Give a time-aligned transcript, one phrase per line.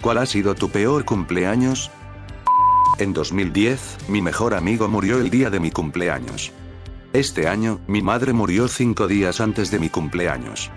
[0.00, 1.90] ¿Cuál ha sido tu peor cumpleaños?
[2.98, 6.52] En 2010, mi mejor amigo murió el día de mi cumpleaños.
[7.12, 10.70] Este año, mi madre murió cinco días antes de mi cumpleaños.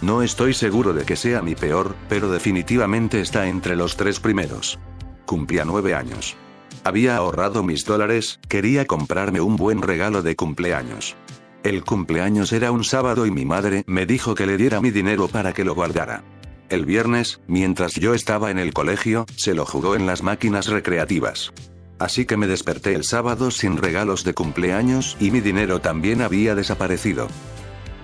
[0.00, 4.78] No estoy seguro de que sea mi peor, pero definitivamente está entre los tres primeros.
[5.26, 6.36] Cumplía nueve años.
[6.84, 11.14] Había ahorrado mis dólares, quería comprarme un buen regalo de cumpleaños.
[11.62, 15.28] El cumpleaños era un sábado y mi madre me dijo que le diera mi dinero
[15.28, 16.24] para que lo guardara.
[16.72, 21.52] El viernes, mientras yo estaba en el colegio, se lo jugó en las máquinas recreativas.
[21.98, 26.54] Así que me desperté el sábado sin regalos de cumpleaños y mi dinero también había
[26.54, 27.28] desaparecido.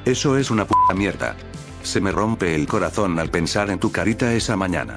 [0.05, 1.35] Eso es una puta mierda.
[1.83, 4.97] Se me rompe el corazón al pensar en tu carita esa mañana.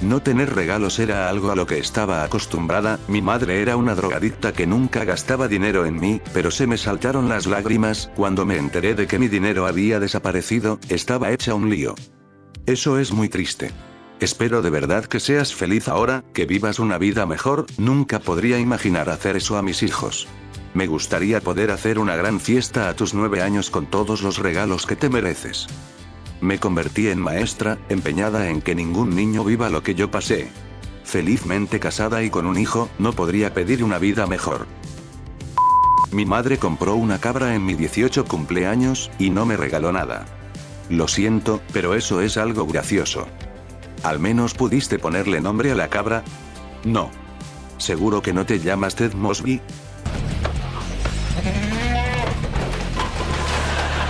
[0.00, 4.54] No tener regalos era algo a lo que estaba acostumbrada, mi madre era una drogadicta
[4.54, 8.94] que nunca gastaba dinero en mí, pero se me saltaron las lágrimas, cuando me enteré
[8.94, 11.94] de que mi dinero había desaparecido, estaba hecha un lío.
[12.66, 13.72] Eso es muy triste.
[14.20, 19.10] Espero de verdad que seas feliz ahora, que vivas una vida mejor, nunca podría imaginar
[19.10, 20.28] hacer eso a mis hijos.
[20.72, 24.86] Me gustaría poder hacer una gran fiesta a tus nueve años con todos los regalos
[24.86, 25.66] que te mereces.
[26.40, 30.48] Me convertí en maestra, empeñada en que ningún niño viva lo que yo pasé.
[31.02, 34.68] Felizmente casada y con un hijo, no podría pedir una vida mejor.
[36.12, 40.26] Mi madre compró una cabra en mi 18 cumpleaños, y no me regaló nada.
[40.88, 43.26] Lo siento, pero eso es algo gracioso.
[44.02, 46.24] ¿Al menos pudiste ponerle nombre a la cabra?
[46.84, 47.10] No.
[47.78, 49.60] ¿Seguro que no te llamas Ted Mosby?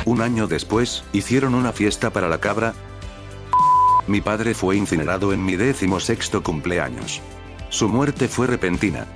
[0.05, 2.75] Un año después, hicieron una fiesta para la cabra.
[4.07, 7.21] Mi padre fue incinerado en mi décimo sexto cumpleaños.
[7.69, 9.07] Su muerte fue repentina.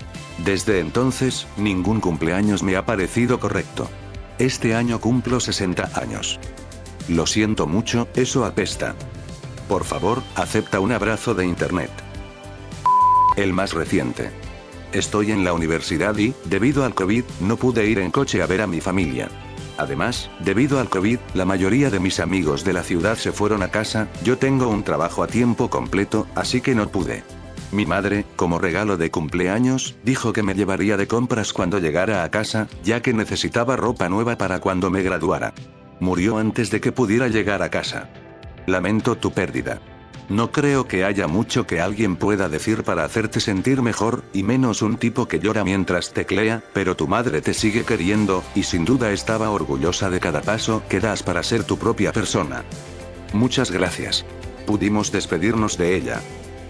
[0.44, 3.90] Desde entonces, ningún cumpleaños me ha parecido correcto.
[4.38, 6.38] Este año cumplo 60 años.
[7.08, 8.94] Lo siento mucho, eso apesta.
[9.68, 11.90] Por favor, acepta un abrazo de internet.
[13.36, 14.30] El más reciente.
[14.92, 18.60] Estoy en la universidad y, debido al COVID, no pude ir en coche a ver
[18.60, 19.28] a mi familia.
[19.78, 23.68] Además, debido al COVID, la mayoría de mis amigos de la ciudad se fueron a
[23.68, 27.24] casa, yo tengo un trabajo a tiempo completo, así que no pude.
[27.72, 32.30] Mi madre, como regalo de cumpleaños, dijo que me llevaría de compras cuando llegara a
[32.30, 35.52] casa, ya que necesitaba ropa nueva para cuando me graduara.
[36.00, 38.08] Murió antes de que pudiera llegar a casa.
[38.66, 39.80] Lamento tu pérdida.
[40.28, 44.82] No creo que haya mucho que alguien pueda decir para hacerte sentir mejor, y menos
[44.82, 49.12] un tipo que llora mientras teclea, pero tu madre te sigue queriendo, y sin duda
[49.12, 52.64] estaba orgullosa de cada paso que das para ser tu propia persona.
[53.32, 54.24] Muchas gracias.
[54.66, 56.20] Pudimos despedirnos de ella.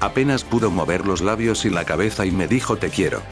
[0.00, 3.22] Apenas pudo mover los labios y la cabeza y me dijo te quiero.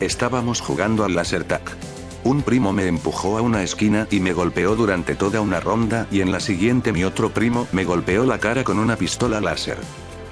[0.00, 1.62] Estábamos jugando al laser tag.
[2.24, 6.20] Un primo me empujó a una esquina y me golpeó durante toda una ronda y
[6.20, 9.78] en la siguiente mi otro primo me golpeó la cara con una pistola láser.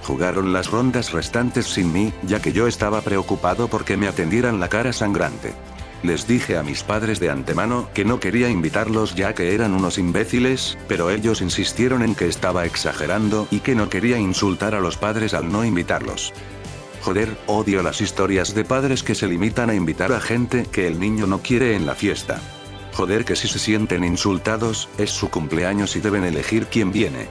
[0.02, 4.68] Jugaron las rondas restantes sin mí, ya que yo estaba preocupado porque me atendieran la
[4.68, 5.52] cara sangrante.
[6.02, 9.98] Les dije a mis padres de antemano que no quería invitarlos ya que eran unos
[9.98, 14.96] imbéciles, pero ellos insistieron en que estaba exagerando y que no quería insultar a los
[14.96, 16.32] padres al no invitarlos.
[17.06, 20.98] Joder, odio las historias de padres que se limitan a invitar a gente que el
[20.98, 22.40] niño no quiere en la fiesta.
[22.94, 27.28] Joder que si se sienten insultados, es su cumpleaños y deben elegir quién viene.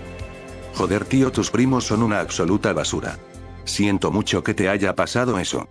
[0.76, 3.20] Joder tío, tus primos son una absoluta basura.
[3.66, 5.68] Siento mucho que te haya pasado eso.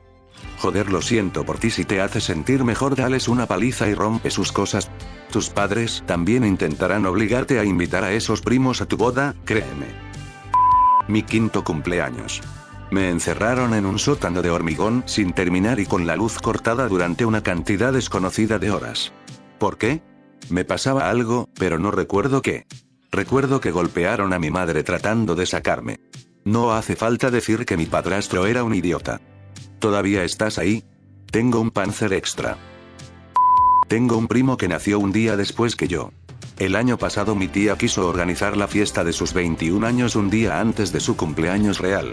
[0.59, 4.31] Joder, lo siento por ti si te hace sentir mejor, dales una paliza y rompe
[4.31, 4.91] sus cosas.
[5.33, 9.87] Tus padres también intentarán obligarte a invitar a esos primos a tu boda, créeme.
[11.09, 12.43] Mi quinto cumpleaños.
[12.91, 17.25] Me encerraron en un sótano de hormigón sin terminar y con la luz cortada durante
[17.25, 19.13] una cantidad desconocida de horas.
[19.59, 20.03] ¿Por qué?
[20.51, 22.67] Me pasaba algo, pero no recuerdo qué.
[23.11, 26.01] Recuerdo que golpearon a mi madre tratando de sacarme.
[26.45, 29.21] No hace falta decir que mi padrastro era un idiota.
[29.79, 30.85] ¿Todavía estás ahí?
[31.31, 32.59] Tengo un panzer extra.
[33.89, 36.13] Tengo un primo que nació un día después que yo.
[36.59, 40.61] El año pasado mi tía quiso organizar la fiesta de sus 21 años un día
[40.61, 42.13] antes de su cumpleaños real.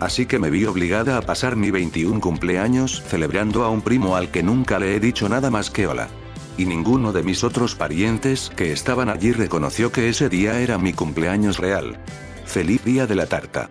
[0.00, 4.30] Así que me vi obligada a pasar mi 21 cumpleaños celebrando a un primo al
[4.30, 6.08] que nunca le he dicho nada más que hola.
[6.56, 10.94] Y ninguno de mis otros parientes que estaban allí reconoció que ese día era mi
[10.94, 11.98] cumpleaños real.
[12.46, 13.68] Feliz día de la tarta.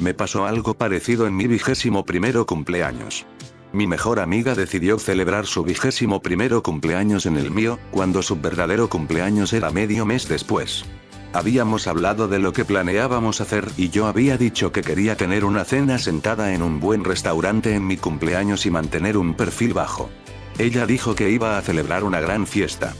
[0.00, 3.24] Me pasó algo parecido en mi vigésimo primero cumpleaños.
[3.72, 8.88] Mi mejor amiga decidió celebrar su vigésimo primero cumpleaños en el mío, cuando su verdadero
[8.88, 10.84] cumpleaños era medio mes después.
[11.34, 15.64] Habíamos hablado de lo que planeábamos hacer y yo había dicho que quería tener una
[15.64, 20.10] cena sentada en un buen restaurante en mi cumpleaños y mantener un perfil bajo.
[20.58, 22.94] Ella dijo que iba a celebrar una gran fiesta.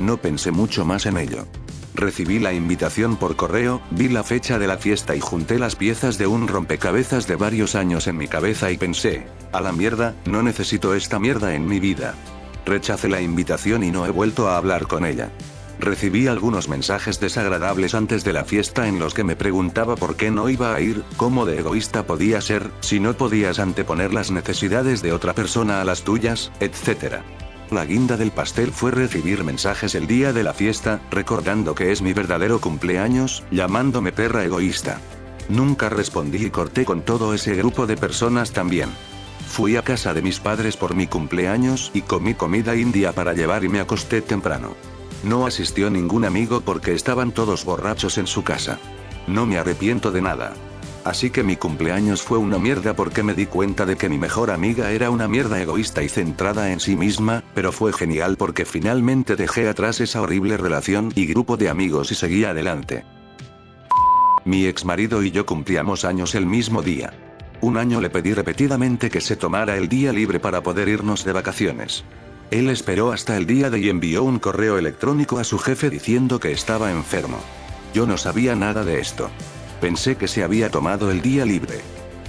[0.00, 1.46] No pensé mucho más en ello.
[1.94, 6.18] Recibí la invitación por correo, vi la fecha de la fiesta y junté las piezas
[6.18, 10.42] de un rompecabezas de varios años en mi cabeza y pensé, a la mierda, no
[10.42, 12.14] necesito esta mierda en mi vida.
[12.66, 15.30] Rechacé la invitación y no he vuelto a hablar con ella.
[15.78, 20.30] Recibí algunos mensajes desagradables antes de la fiesta en los que me preguntaba por qué
[20.30, 25.02] no iba a ir, cómo de egoísta podía ser, si no podías anteponer las necesidades
[25.02, 27.22] de otra persona a las tuyas, etc.
[27.70, 32.02] La guinda del pastel fue recibir mensajes el día de la fiesta, recordando que es
[32.02, 35.00] mi verdadero cumpleaños, llamándome perra egoísta.
[35.48, 38.88] Nunca respondí y corté con todo ese grupo de personas también.
[39.46, 43.64] Fui a casa de mis padres por mi cumpleaños y comí comida india para llevar
[43.64, 44.74] y me acosté temprano.
[45.24, 48.78] No asistió ningún amigo porque estaban todos borrachos en su casa.
[49.26, 50.54] No me arrepiento de nada.
[51.04, 54.50] Así que mi cumpleaños fue una mierda porque me di cuenta de que mi mejor
[54.50, 59.34] amiga era una mierda egoísta y centrada en sí misma, pero fue genial porque finalmente
[59.34, 63.04] dejé atrás esa horrible relación y grupo de amigos y seguí adelante.
[64.44, 67.12] Mi ex marido y yo cumplíamos años el mismo día.
[67.60, 71.32] Un año le pedí repetidamente que se tomara el día libre para poder irnos de
[71.32, 72.04] vacaciones.
[72.50, 76.40] Él esperó hasta el día de y envió un correo electrónico a su jefe diciendo
[76.40, 77.38] que estaba enfermo.
[77.92, 79.28] Yo no sabía nada de esto.
[79.80, 81.80] Pensé que se había tomado el día libre.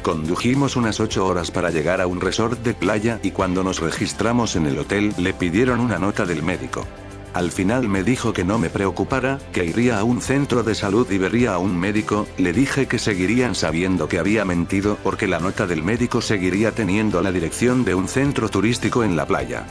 [0.04, 4.56] Condujimos unas 8 horas para llegar a un resort de playa y cuando nos registramos
[4.56, 6.86] en el hotel le pidieron una nota del médico.
[7.34, 11.10] Al final me dijo que no me preocupara, que iría a un centro de salud
[11.12, 15.40] y vería a un médico, le dije que seguirían sabiendo que había mentido porque la
[15.40, 19.66] nota del médico seguiría teniendo la dirección de un centro turístico en la playa.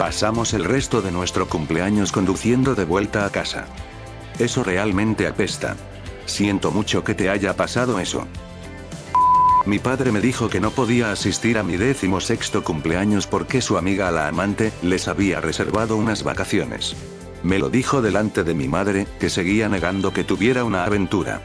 [0.00, 3.66] Pasamos el resto de nuestro cumpleaños conduciendo de vuelta a casa.
[4.38, 5.76] Eso realmente apesta.
[6.24, 8.26] Siento mucho que te haya pasado eso.
[9.66, 13.76] Mi padre me dijo que no podía asistir a mi décimo sexto cumpleaños porque su
[13.76, 16.96] amiga la amante les había reservado unas vacaciones.
[17.42, 21.42] Me lo dijo delante de mi madre, que seguía negando que tuviera una aventura.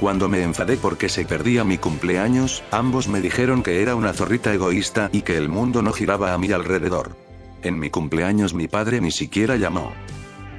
[0.00, 4.54] Cuando me enfadé porque se perdía mi cumpleaños, ambos me dijeron que era una zorrita
[4.54, 7.27] egoísta y que el mundo no giraba a mi alrededor.
[7.62, 9.92] En mi cumpleaños mi padre ni siquiera llamó.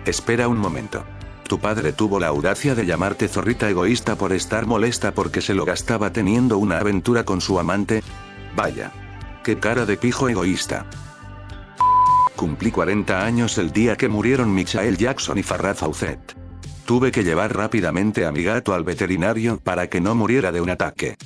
[0.06, 1.04] Espera un momento.
[1.48, 5.66] Tu padre tuvo la audacia de llamarte zorrita egoísta por estar molesta porque se lo
[5.66, 8.04] gastaba teniendo una aventura con su amante.
[8.56, 8.92] Vaya.
[9.44, 10.86] Qué cara de pijo egoísta.
[12.36, 16.38] Cumplí 40 años el día que murieron Michael Jackson y Farrah Fawcett.
[16.86, 20.70] Tuve que llevar rápidamente a mi gato al veterinario para que no muriera de un
[20.70, 21.18] ataque.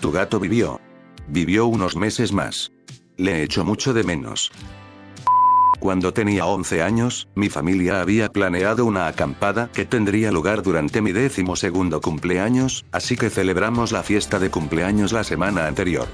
[0.00, 0.80] Tu gato vivió.
[1.28, 2.72] Vivió unos meses más.
[3.16, 4.52] Le echo mucho de menos.
[5.84, 11.12] Cuando tenía 11 años, mi familia había planeado una acampada que tendría lugar durante mi
[11.12, 16.08] décimo segundo cumpleaños, así que celebramos la fiesta de cumpleaños la semana anterior.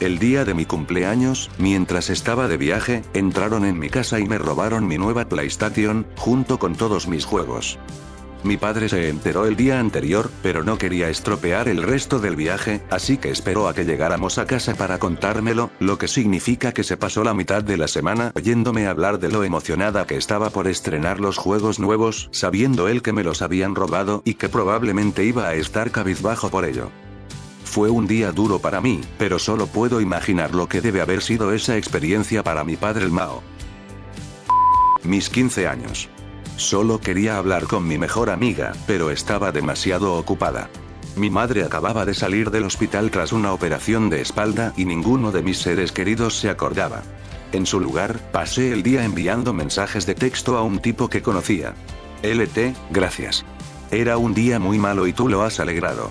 [0.00, 4.38] El día de mi cumpleaños, mientras estaba de viaje, entraron en mi casa y me
[4.38, 7.78] robaron mi nueva PlayStation, junto con todos mis juegos.
[8.44, 12.82] Mi padre se enteró el día anterior, pero no quería estropear el resto del viaje,
[12.90, 16.96] así que esperó a que llegáramos a casa para contármelo, lo que significa que se
[16.96, 21.20] pasó la mitad de la semana oyéndome hablar de lo emocionada que estaba por estrenar
[21.20, 25.54] los juegos nuevos, sabiendo él que me los habían robado y que probablemente iba a
[25.54, 26.90] estar cabizbajo por ello.
[27.64, 31.52] Fue un día duro para mí, pero solo puedo imaginar lo que debe haber sido
[31.52, 33.42] esa experiencia para mi padre el Mao.
[35.04, 36.08] Mis 15 años.
[36.56, 40.68] Solo quería hablar con mi mejor amiga, pero estaba demasiado ocupada.
[41.16, 45.42] Mi madre acababa de salir del hospital tras una operación de espalda y ninguno de
[45.42, 47.02] mis seres queridos se acordaba.
[47.52, 51.74] En su lugar, pasé el día enviando mensajes de texto a un tipo que conocía.
[52.22, 53.44] LT, gracias.
[53.90, 56.10] Era un día muy malo y tú lo has alegrado.